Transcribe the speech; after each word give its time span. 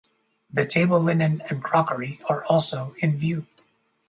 The 0.51 0.65
table 0.65 0.99
linen 0.99 1.43
and 1.47 1.63
crockery 1.63 2.17
are 2.27 2.43
also 2.45 2.95
in 2.97 3.15
view. 3.15 3.45